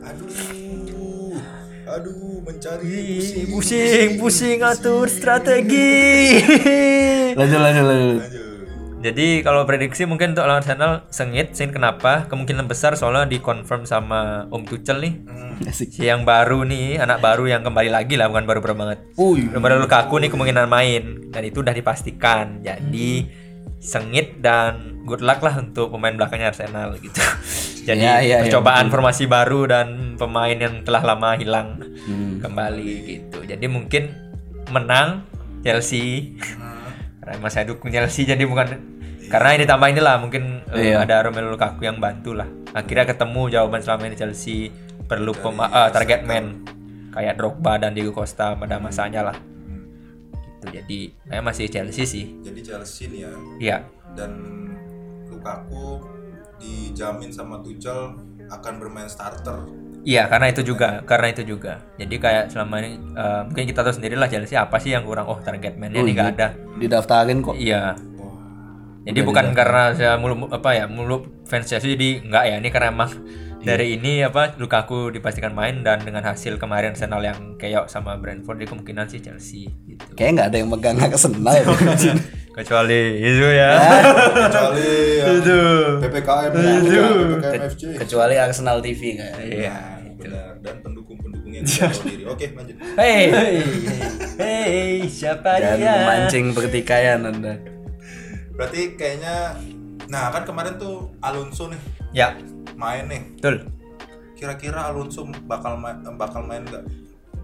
[0.00, 1.36] Aduh.
[1.84, 4.58] Aduh mencari Ih, pusing pusing.
[4.64, 6.40] atur strategi.
[7.38, 8.20] Lanjut lanjut lanjut.
[8.24, 8.43] Lanjut.
[9.04, 12.24] Jadi kalau prediksi mungkin untuk lawan Arsenal sengit, sengit kenapa?
[12.24, 15.14] Kemungkinan besar soalnya dikonfirm sama Om Tuchel nih.
[15.28, 15.60] Hmm.
[15.68, 18.98] Si yang baru nih, anak baru yang kembali lagi lah, bukan baru-baru banget.
[19.20, 19.44] Uy.
[19.52, 22.64] Baru Lukaku nih kemungkinan main dan itu udah dipastikan.
[22.64, 23.28] Jadi
[23.76, 27.20] sengit dan good luck lah untuk pemain belakangnya Arsenal gitu.
[27.92, 31.76] Jadi Ya, ya, ya, percobaan formasi baru dan pemain yang telah lama hilang
[32.08, 32.40] Hmm.
[32.40, 33.44] kembali gitu.
[33.44, 34.08] Jadi mungkin
[34.72, 35.28] menang
[35.60, 36.36] Chelsea.
[37.24, 38.68] Karena saya dukung Chelsea jadi bukan
[39.24, 41.02] karena ini tambah inilah mungkin eh, Iya.
[41.02, 42.44] ada Romelu Lukaku yang bantu lah.
[42.70, 44.68] Akhirnya ketemu jawaban selama ini Chelsea
[45.02, 46.60] perlu pema- eh, target man
[47.10, 49.36] kayak Drogba dan Diego Costa pada masanya lah.
[50.60, 50.66] Gitu.
[50.74, 52.24] Jadi saya masih Chelsea sih.
[52.40, 53.76] jadi Chelsea nih ya Iya.
[54.12, 54.32] dan
[55.26, 56.04] Lukaku
[56.56, 59.64] dijamin sama Tuchel akan bermain starter
[60.04, 61.80] Iya, karena itu juga, karena itu juga.
[61.96, 65.24] Jadi kayak selama ini eh, mungkin kita tahu sendiri lah Chelsea apa sih yang kurang.
[65.26, 66.48] Oh, target man-nya ini nggak ada.
[66.76, 67.56] Didaftarin kok.
[67.56, 67.96] Iya.
[69.04, 72.88] Jadi bukan karena saya mulu apa ya mulu fans Chelsea jadi enggak ya ini karena
[72.88, 73.12] emang
[73.64, 78.60] dari ini apa Lukaku dipastikan main dan dengan hasil kemarin Arsenal yang keok sama Brentford
[78.60, 80.12] jadi kemungkinan sih Chelsea gitu.
[80.16, 81.64] Kayaknya nggak ada yang megang Arsenal ya.
[82.54, 83.70] Kecuali itu ya.
[84.30, 84.88] kecuali
[85.18, 85.60] yang itu.
[86.06, 89.36] PPKM PPKM FC Kecuali Arsenal TV kayak.
[89.42, 89.93] Iya.
[90.24, 92.24] Benar dan pendukung-pendukung yang tidak tahu diri.
[92.24, 92.76] Oke lanjut.
[92.96, 93.22] Hei,
[94.36, 95.94] hei, siapa Jangan dia?
[95.98, 97.54] memancing pertikaian Anda.
[98.54, 99.58] berarti kayaknya
[100.06, 101.80] nah kan kemarin tuh Alonso nih
[102.12, 102.38] Ya,
[102.74, 103.22] main nih.
[103.36, 103.66] Betul.
[104.34, 106.84] kira-kira Alonso bakal main bakal main nggak?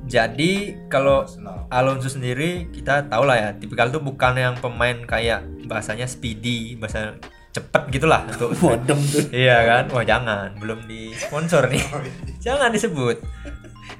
[0.06, 1.26] Jadi kalau
[1.68, 7.18] Alonso sendiri kita tahu lah ya, tipikal tuh bukan yang pemain kayak bahasanya speedy, bahasa
[7.50, 9.24] cepet gitulah untuk Modem tuh.
[9.28, 9.84] Iya kan?
[9.90, 11.82] Wah jangan, belum di sponsor nih.
[12.44, 13.18] jangan disebut.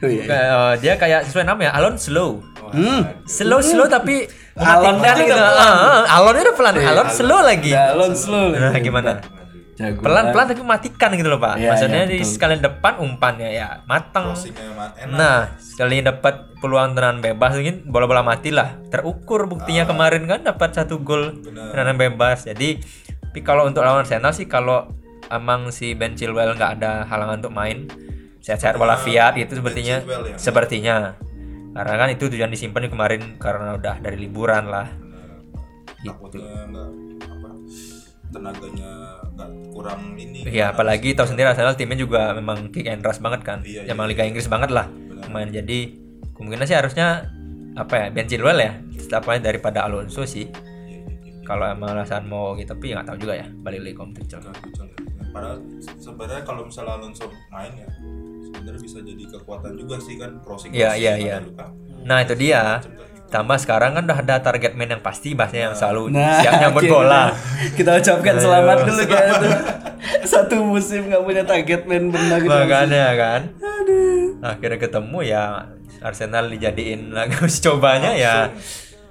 [0.01, 0.25] Oh, iya.
[0.25, 0.49] Kayak,
[0.81, 2.41] dia kayak sesuai namanya, Alon slow.
[2.71, 3.03] Hmm.
[3.27, 4.25] Slow slow tapi
[4.57, 5.37] Alonnya mematikan udah gitu.
[5.37, 5.67] pelan.
[5.67, 7.71] Ah, ah, Alonnya udah pelan, Alon slow lagi.
[7.71, 8.47] Galon slow.
[8.53, 9.13] Nah, gimana?
[9.75, 10.05] Jago.
[10.05, 11.57] Pelan-pelan tapi matikan gitu loh, Pak.
[11.57, 14.29] Iya, Maksudnya iya, di sekalian depan umpannya ya matang.
[14.31, 18.77] crossingnya ma- enak Nah, sekali dapat peluang tendangan bebas mungkin bola-bola mati lah.
[18.89, 22.45] Terukur buktinya kemarin kan dapat satu gol tendangan bebas.
[22.45, 22.77] Jadi,
[23.31, 24.91] tapi kalau untuk lawan Arsenal sih kalau
[25.31, 27.87] emang si Ben Chilwell nggak ada halangan untuk main,
[28.43, 30.37] sehat-sehat walafiat itu sepertinya Chilwell ya?
[30.37, 30.97] sepertinya.
[31.71, 34.91] Karena kan itu tujuan disimpan kemarin karena udah dari liburan lah.
[37.23, 37.51] apa
[38.35, 38.91] tenaganya
[39.71, 43.63] kurang ini Iya, apalagi tahu sendiri Arsenal timnya juga memang kick and rush banget kan.
[43.63, 44.91] Iya, Emang Liga Inggris banget lah.
[45.31, 45.95] Main jadi
[46.35, 47.31] kemungkinan sih harusnya
[47.79, 50.51] apa ya Ben Chilwell ya setapanya daripada Alonso sih.
[51.51, 54.39] Kalau emang alasan mau gitu tapi nggak tahu juga ya balik lagi Om Tuchel.
[54.39, 54.55] Ya.
[55.31, 55.59] padahal
[55.99, 57.87] sebenarnya kalau misalnya Alonso main ya
[58.47, 61.37] sebenarnya bisa jadi kekuatan juga sih kan crossing ada iya.
[61.43, 61.75] Lukaku.
[62.07, 62.79] Nah itu dia.
[62.83, 63.03] Gitu.
[63.31, 66.83] Tambah sekarang kan udah ada target man yang pasti bahasanya yang selalu Nah, siap nyambut
[66.83, 67.23] akhirnya bola.
[67.79, 68.43] Kita ucapkan Ayo.
[68.43, 69.49] selamat dulu itu.
[70.27, 72.51] Satu musim nggak punya target man benar gitu.
[72.51, 73.41] Makanya kan.
[74.43, 75.43] Akhirnya ketemu ya
[76.03, 78.51] Arsenal dijadiin lagi uji cobanya ya.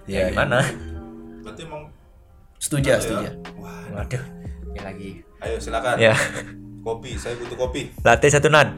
[0.03, 0.67] Iya, Ya gimana?
[0.67, 0.88] emang
[2.69, 3.29] Setuju, setuju.
[3.57, 4.21] wah Waduh,
[4.69, 5.09] ini lagi.
[5.41, 6.13] ayo silakan Ya,
[6.79, 8.77] kopi saya butuh kopi latte satu nan.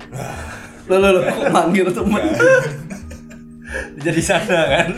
[0.87, 2.23] Lo lo lo kok manggil temen.
[3.99, 4.89] Jadi sana kan?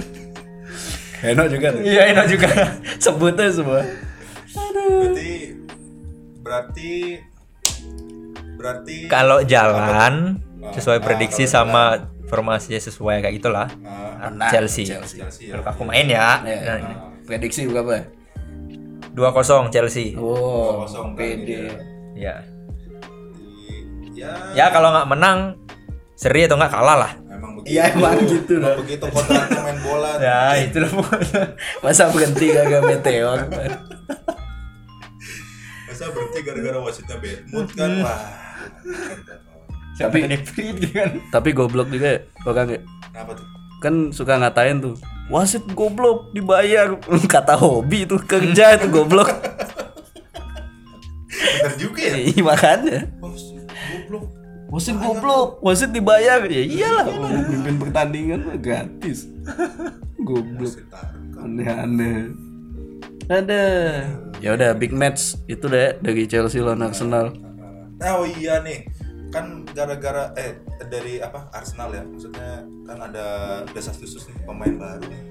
[1.23, 1.81] Enak juga tuh.
[1.81, 2.49] Iya, enak juga.
[2.99, 3.81] Sebutnya semua.
[4.53, 5.31] berarti
[6.39, 6.91] berarti
[8.53, 13.67] berarti Kalau jalan Ah, sesuai ah, prediksi sama formasinya sesuai kayak gitulah.
[13.81, 14.85] ah, Menang, Chelsea.
[14.85, 15.19] Chelsea.
[15.19, 15.57] Chelsea ya.
[15.57, 16.39] Kalau aku main ya.
[16.45, 17.09] Ya, Nah.
[17.23, 18.22] Prediksi berapa?
[19.13, 19.33] 2-0
[19.69, 20.13] Chelsea.
[20.13, 21.69] Oh, kosong kan, pede.
[22.13, 22.35] iya.
[22.35, 22.35] Ya.
[24.13, 25.57] ya Ya kalau nggak menang
[26.13, 27.11] seri atau nggak kalah lah.
[27.27, 28.73] emang begitu Iya, emang gitu dah.
[28.75, 30.91] begitu kontraknya main bola Ya, itu lah.
[31.79, 33.39] Masa berhenti kagak meteor?
[35.83, 38.03] masa berhenti gara-gara wasitnya bad mood kan Hmm.
[38.03, 38.19] wah
[39.93, 41.09] Siapa Tapi- gitu kan?
[41.29, 42.79] Tapi goblok juga ya, orang ya.
[43.07, 43.45] kenapa tuh
[43.77, 44.95] kan suka ngatain tuh
[45.31, 46.97] wasit goblok dibayar.
[47.33, 49.29] Kata hobi itu kerja itu goblok.
[51.33, 52.15] Bener juga ya?
[52.19, 52.99] Iya, makanya.
[53.19, 53.43] Bos
[53.91, 54.25] goblok.
[54.73, 56.41] Wasit goblok wasit dibayar.
[56.49, 59.29] Ya iyalah memimpin pertandingan mah gratis.
[60.27, 60.65] Goblok.
[60.65, 60.87] Wasit
[61.37, 62.33] aneh-aneh.
[63.29, 63.63] Ada.
[64.43, 65.37] Ya udah big match.
[65.45, 67.31] Itu deh dari Chelsea lawan Arsenal.
[68.03, 68.83] Oh iya nih
[69.33, 72.03] kan gara-gara eh dari apa Arsenal ya?
[72.03, 72.51] Maksudnya
[72.83, 73.25] kan ada
[73.67, 75.21] desas-desus nih pemain baru nih.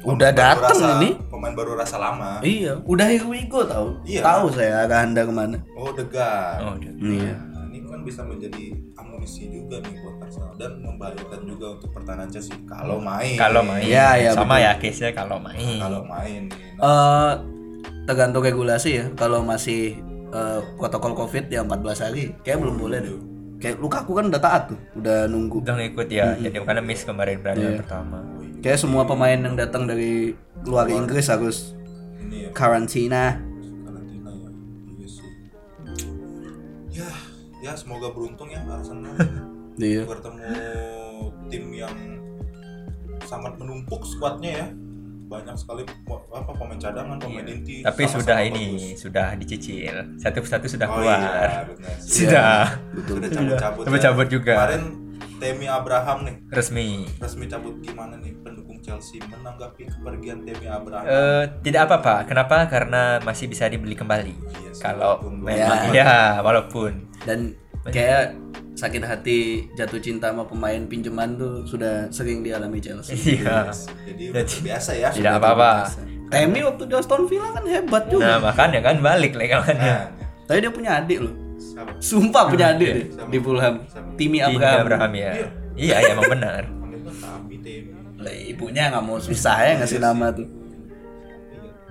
[0.00, 1.10] Udah Pemain baru dateng rasa- ini.
[1.28, 2.30] pemain baru rasa lama.
[2.40, 4.22] Iya udah here we go tahu Iya.
[4.22, 5.58] tahu saya arah anda ke mana.
[5.74, 7.36] Oh degan Oh, iya.
[7.44, 12.28] Nah, ini kan bisa menjadi amunisi juga nih buat Arsenal dan membahayakan juga untuk pertahanan
[12.28, 12.56] Chelsea.
[12.64, 13.36] Kalau main.
[13.36, 13.82] Kalau main.
[13.82, 14.64] Iya, iya, Sama betul.
[14.64, 15.76] ya case-nya kalau main.
[15.76, 16.42] kalau main.
[16.46, 17.32] Nih nah, Eh,
[18.06, 19.04] tergantung regulasi ya.
[19.12, 23.18] Kalau masih eh, protokol covid ya 14 hari kayak belum boleh deh
[23.60, 25.60] kayak Lukaku kan udah taat tuh udah nunggu.
[25.60, 26.32] Udah ngikut ya.
[26.34, 27.80] Jadi karena miss kemarin pertandingan Iya.
[27.84, 28.18] pertama.
[28.60, 31.72] kayak semua pemain yang datang dari luar Inggris harus
[32.18, 32.50] ini ya.
[32.52, 33.40] karantina.
[33.82, 34.48] Karantina ya.
[34.90, 35.30] Iya sih.
[36.90, 37.08] Ya
[37.60, 39.16] ya semoga beruntung ya Arsenal.
[39.78, 40.04] Iya.
[40.04, 40.44] Bertemu
[41.48, 41.96] tim yang
[43.22, 44.66] sangat menumpuk skuadnya ya
[45.30, 45.82] banyak sekali
[46.28, 47.86] apa pemain cadangan pemain inti Iya.
[47.86, 48.50] Tapi sama-sama sudah bagus.
[48.50, 49.94] ini sudah dicicil.
[50.16, 51.18] Satu persatu sudah oh keluar.
[51.46, 52.58] iya benar Sudah.
[52.92, 54.52] betul sudah cabut-cabut Sudah cabut juga.
[54.58, 54.82] kemarin
[55.38, 57.08] Temi Abraham nih Resmi.
[57.16, 62.26] resmi cabut gimana nih pendukung Chelsea menanggapi kepergian Temi Abraham Eh, tidak apa-apa.
[62.26, 62.66] Kenapa?
[62.66, 64.34] Karena masih bisa dibeli kembali.
[64.36, 65.48] Iya, Kalau memang
[65.86, 65.96] belum.
[65.96, 68.36] ya, walaupun dan kayak
[68.72, 69.38] sakit hati
[69.72, 73.68] jatuh cinta sama pemain pinjaman tuh sudah sering dialami Chelsea iya.
[74.06, 74.24] jadi
[74.62, 75.88] biasa ya Tidak apa-apa.
[76.28, 79.74] Temi waktu di Aston Villa kan hebat juga Nah, makanya kan balik legalnya.
[79.74, 80.02] nah,
[80.44, 82.96] tapi dia punya adik loh siapa sumpah punya adik Iya.
[82.96, 83.74] deh di Fulham
[84.14, 85.30] Timi Abraham, Abraham ya.
[85.34, 85.48] Iya.
[85.72, 86.62] Iya, iya, emang benar.
[88.20, 90.44] Lah, ibunya nggak mau susah ya ngasih nama tuh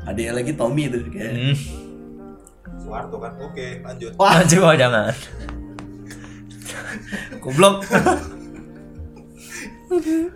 [0.04, 1.56] adiknya lagi Tommy tuh kayak Hmm.
[2.80, 5.12] Soeharto kan oke lanjut wah Coba jangan.
[7.44, 7.86] goblok.
[9.90, 10.30] Aduh.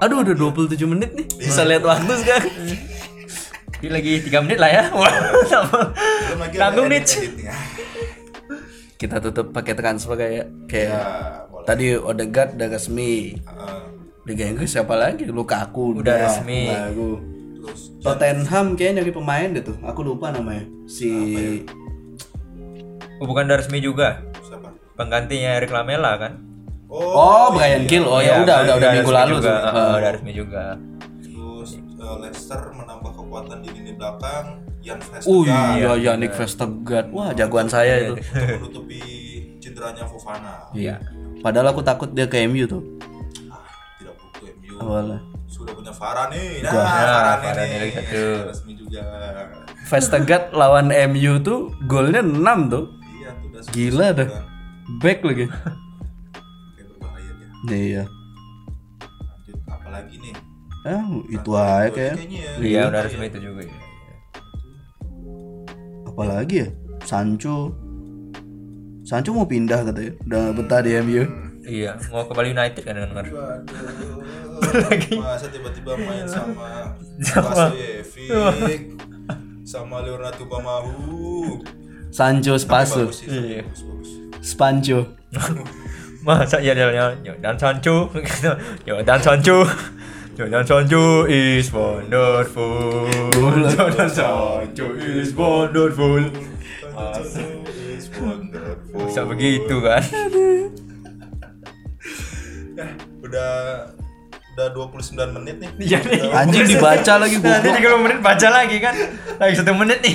[0.00, 1.26] Aduh udah 27 menit nih.
[1.38, 2.54] Bisa lihat waktu sekarang.
[3.80, 4.84] Ini lagi 3 menit lah ya.
[4.92, 5.60] Ada
[6.56, 7.02] Tanggung nih.
[9.00, 11.00] kita tutup pakai transfer kayak kayak ya
[11.64, 13.32] tadi Odegaard udah resmi.
[14.28, 15.24] Liga Inggris siapa lagi?
[15.24, 16.04] Lukaku.
[16.04, 16.68] Udah resmi.
[16.68, 17.12] baru
[17.60, 19.76] terus Tottenham kayaknya nyari pemain deh tuh.
[19.84, 20.64] Aku lupa namanya.
[20.88, 21.08] Si
[23.20, 24.24] Oh, bukan udah resmi juga.
[25.00, 26.32] Penggantinya Eric Lamela kan?
[26.86, 29.46] oh Brian Gill oh ya Iya, udah udah udah minggu lalu juga.
[29.46, 29.56] tuh.
[29.70, 30.64] Eh, udah resmi juga.
[31.22, 34.44] terus eh, Leicester menambah kekuatan di lini belakang
[34.80, 38.14] Jan Oh Vestergaard iya ya Nick Vestergaard wah jagoan saya itu.
[38.58, 39.00] Menutupi
[39.56, 40.68] cederanya Fofana.
[40.72, 40.98] Iya.
[41.38, 42.82] Padahal aku takut dia ke MU tuh.
[43.46, 43.64] Ah,
[43.96, 46.60] tidak butuh MU awalnya sudah punya Farah nih.
[46.60, 47.92] Nah Ya, Varane Varane nih.
[48.44, 49.02] resmi juga.
[49.86, 52.34] Vestergaard lawan MU tuh golnya 6
[52.66, 52.84] tuh.
[53.14, 54.28] Iya tuh udah Gila dah.
[54.98, 55.76] Back lagi kayak
[56.88, 58.04] berbahaya dia iya
[59.22, 60.34] lanjut apalagi nih
[60.80, 62.52] ah itu aja kayak ya.
[62.58, 63.60] Iya, udah resmi itu juga.
[63.62, 63.76] ya.
[66.04, 66.68] apalagi ya
[67.02, 67.76] Sancho
[69.02, 71.24] Sancho mau pindah katanya udah betah di MU
[71.60, 73.20] Iya, mau ke Bali United kan dengar.
[73.30, 77.68] Waduh, masa tiba-tiba main sama Sama.
[77.68, 78.96] Vasojevic
[79.62, 81.60] sama Leonardo Bamahu
[82.08, 83.62] Sancho Spaso Iya.
[83.62, 84.10] bagus, bagus.
[84.40, 85.20] Spancho
[86.20, 88.52] Masa iya dia yo dan Sancho gitu.
[88.84, 89.64] Yo dan Sancho.
[90.36, 93.08] Yo dan Sancho is wonderful.
[93.32, 96.20] Jordan Sancho is wonderful.
[97.96, 99.00] Is wonderful.
[99.08, 100.04] Bisa begitu kan?
[102.76, 102.86] Ya,
[103.24, 103.52] udah
[104.50, 105.70] udah 29 menit nih.
[105.80, 106.20] Iya nih.
[106.32, 108.94] anjing dibaca lagi Nanti goblok 30 menit baca lagi kan?
[109.36, 110.14] Lagi satu menit nih.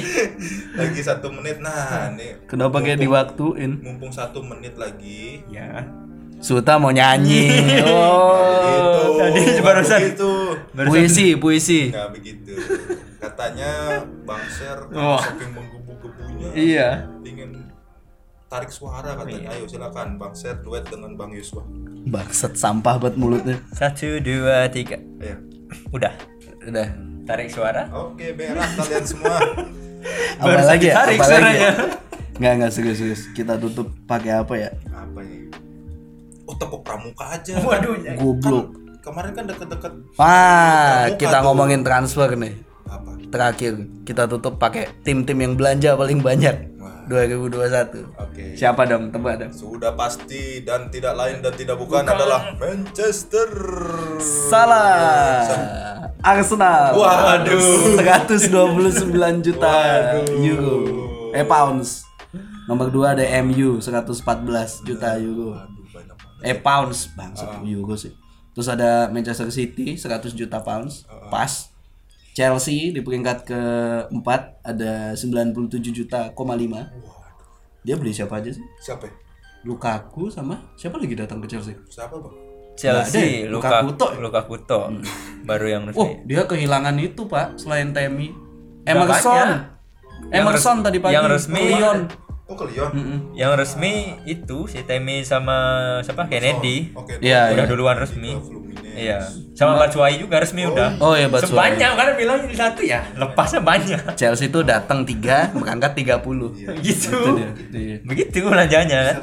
[0.75, 2.31] Lagi satu menit nah nih.
[2.45, 5.41] kenapa kayak diwaktuin Mumpung satu menit lagi.
[5.47, 5.87] Ya.
[6.37, 7.47] Suta mau nyanyi
[7.87, 9.01] oh Gitu.
[9.17, 9.99] tadi barusan.
[10.03, 10.31] Begitu.
[10.85, 12.53] puisi puisi Nggak begitu.
[13.17, 13.71] Katanya
[14.21, 15.17] Bang Ser Oh.
[15.17, 16.89] saking menggebu-gebunya Iya.
[17.23, 17.64] ingin
[18.55, 19.51] tarik suara katanya.
[19.51, 21.67] Ayo silakan Bang Ser duet dengan Bang Yuswa.
[22.05, 24.95] Bangsat sampah buat mulutnya Satu, dua, tiga.
[25.19, 25.43] Ayo.
[25.91, 26.15] Udah.
[26.63, 26.87] udah
[27.25, 27.89] Tarik suara.
[27.91, 29.35] Oke, berak kalian semua.
[30.37, 31.57] apa lagi ya ditarik apa lagi suaranya.
[31.57, 31.71] ya?
[32.35, 35.39] nggak nggak serius serius kita tutup pakai apa ya Apa ya?
[36.45, 37.57] Oh, tepuk pramuka aja.
[37.57, 37.97] Waduh.
[38.13, 41.45] goblok Kan kemarin kan deket-deket ah kita tuh.
[41.49, 42.53] ngomongin transfer nih
[42.85, 43.11] apa?
[43.29, 43.73] terakhir
[44.05, 46.74] kita tutup pakai tim-tim yang belanja paling banyak
[47.07, 48.05] 2021.
[48.17, 48.57] Oke.
[48.57, 49.13] Siapa dong?
[49.13, 49.51] Tebak dong.
[49.53, 53.49] Sudah pasti dan tidak lain dan tidak bukan, adalah Manchester.
[54.49, 55.45] Salah.
[56.25, 56.97] Arsenal.
[56.97, 58.01] Waduh.
[58.01, 60.41] 129 juta Waduh.
[60.41, 60.77] euro.
[61.35, 62.05] Eh pounds.
[62.65, 65.53] Nomor 2 ada MU 114 juta euro.
[66.41, 68.13] Eh pounds, bangsa euro sih.
[68.55, 71.74] Terus ada Manchester City 100 juta pounds, pas.
[72.35, 76.91] Chelsea di peringkat keempat ada 97 juta, koma lima.
[77.79, 78.65] Dia beli siapa aja sih?
[78.83, 79.07] Siapa?
[79.07, 79.13] ya?
[79.63, 81.79] Lukaku sama siapa lagi datang ke Chelsea?
[81.87, 82.35] Siapa bang?
[82.75, 84.11] Chelsea Nggak ada, Luka Lukaku tok.
[84.19, 84.85] Lukaku tok.
[85.47, 88.35] baru yang Oh, resmi dia kehilangan itu pak selain Temi.
[88.83, 89.71] Emerson.
[90.27, 91.15] Yang Emerson tadi pagi.
[91.15, 91.99] yang resmi Lyon.
[92.45, 92.93] Oh ke Lyon.
[93.33, 95.57] yang resmi itu si Temi sama
[96.05, 97.17] siapa Kennedy Oke.
[97.17, 97.69] Iya, udah iya.
[97.69, 98.37] duluan resmi
[98.93, 99.17] iya
[99.57, 101.73] sama Batshuayi juga resmi udah Oh iya Batshuayi.
[101.73, 106.21] sebanyak kan bilang satu ya lepasnya banyak Chelsea itu datang tiga, berangkat 30
[106.85, 107.49] gitu Itu dia.
[107.73, 107.95] Iya.
[108.05, 109.15] begitu belanjanya kan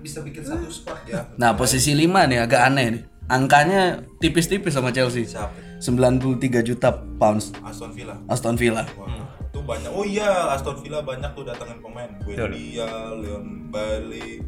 [0.00, 1.28] Bisa bikin satu squad ya.
[1.36, 3.02] Nah posisi 5 nih agak aneh nih.
[3.26, 5.26] Angkanya tipis-tipis sama Chelsea.
[5.26, 5.50] Siapa?
[5.82, 6.88] 93 juta
[7.20, 8.14] pounds Aston Villa.
[8.30, 8.86] Aston Villa.
[8.86, 9.35] Itu
[9.66, 9.90] banyak.
[9.90, 12.08] Oh iya, Aston Villa banyak tuh datangin pemain.
[12.22, 14.40] Buendia, Leon Bailey.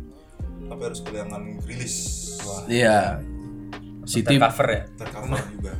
[0.64, 1.42] Tapi harus kehilangan.
[2.40, 3.18] Wah, Iya.
[4.04, 5.72] City cover ya tercover juga.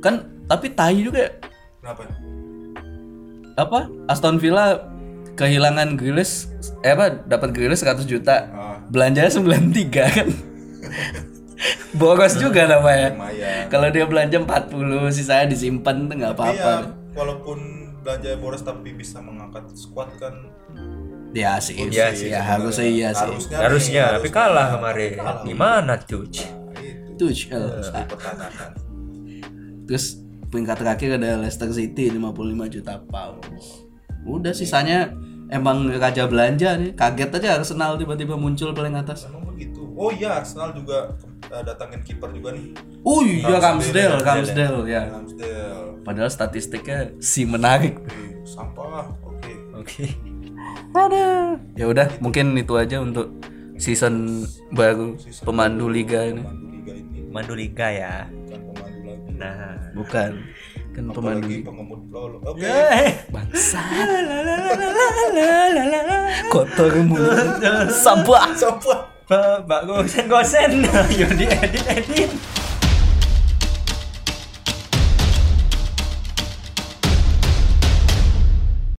[0.00, 1.30] kan tapi tai juga
[1.78, 2.10] Kenapa?
[3.54, 4.82] apa Aston Villa
[5.34, 6.50] kehilangan Grealish
[6.82, 8.50] eh apa dapat Grealish 100 juta.
[8.50, 10.26] Ah, Belanjanya 93 kan.
[11.92, 13.14] Boros juga namanya.
[13.14, 13.66] lumayan.
[13.68, 14.74] Kalau dia belanja 40
[15.10, 16.72] sisanya disimpan tuh nggak apa-apa.
[16.82, 17.58] ya, walaupun
[17.98, 20.34] belanja boros tapi bisa mengangkat squad kan
[21.28, 21.76] Ya sih.
[21.76, 23.28] Iya sih, sih, ya harusnya iya sih.
[23.28, 24.32] harusnya, harusnya nih, tapi harusnya.
[24.32, 25.42] kalah kemarin Kalah.
[25.44, 27.60] gimana tuh Nah, itu Tuchel.
[27.60, 28.70] harus dipertanyakan.
[29.84, 30.04] Terus
[30.48, 32.32] peringkat terakhir ada Leicester City 55
[32.70, 33.44] juta pound.
[34.24, 35.12] Udah sisanya
[35.48, 36.92] emang raja belanja nih.
[36.92, 39.28] Kaget aja Arsenal tiba-tiba muncul paling atas.
[39.28, 39.84] Emang begitu.
[39.92, 41.12] Oh iya, Arsenal juga
[41.48, 42.64] eh, datangin kiper juga nih.
[43.04, 45.02] Oh iya Ramsdale, Ramsdale, ya.
[45.08, 46.04] Ramsdale.
[46.04, 47.98] Padahal statistiknya si menarik.
[48.08, 49.12] Eh, sampah.
[49.24, 49.52] Oke.
[49.76, 50.04] oke
[50.92, 51.56] Ada.
[51.76, 53.32] Ya udah, mungkin itu aja untuk
[53.78, 56.42] season baru Season pemandu liga ini.
[56.42, 59.30] Pemandu liga ini mandu liga ya bukan pemandu lagi.
[59.38, 60.30] nah Bukan.
[60.96, 61.68] Kan pemandu Apalagi liga.
[61.70, 62.36] pengemudi lolo.
[62.42, 62.66] Oke.
[63.30, 63.82] Bangsa.
[66.48, 67.60] Kotor mulut.
[68.04, 68.44] Sampah.
[68.56, 69.17] Sampah.
[69.28, 70.72] Mbak gosen gosen
[71.20, 72.30] yuk diedit edit